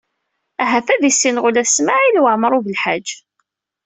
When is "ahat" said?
0.63-0.87